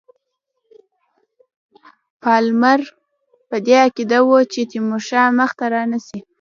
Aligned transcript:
پالمر 2.21 2.81
په 3.49 3.57
دې 3.65 3.75
عقیده 3.85 4.19
وو 4.25 4.39
چې 4.51 4.59
تیمورشاه 4.71 5.27
مخته 5.39 5.65
رانه 5.73 5.99
سي. 6.07 6.17